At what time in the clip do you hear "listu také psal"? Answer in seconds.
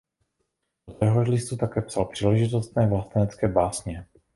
1.27-2.05